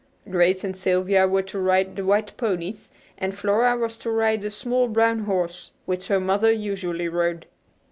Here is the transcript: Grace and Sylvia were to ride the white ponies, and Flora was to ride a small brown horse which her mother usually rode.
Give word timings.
Grace 0.31 0.63
and 0.63 0.75
Sylvia 0.75 1.27
were 1.27 1.43
to 1.43 1.59
ride 1.59 1.95
the 1.95 2.03
white 2.03 2.35
ponies, 2.35 2.89
and 3.19 3.37
Flora 3.37 3.77
was 3.77 3.99
to 3.99 4.09
ride 4.09 4.43
a 4.43 4.49
small 4.49 4.87
brown 4.87 5.19
horse 5.25 5.73
which 5.85 6.07
her 6.07 6.19
mother 6.19 6.51
usually 6.51 7.07
rode. 7.07 7.45